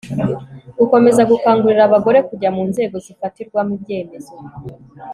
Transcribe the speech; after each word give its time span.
gukomeza 0.79 1.21
gukangurira 1.31 1.83
abagore 1.85 2.19
kujya 2.27 2.49
mu 2.55 2.63
nzego 2.69 2.95
zifatirwamo 3.05 3.71
ibyemezo 3.77 4.33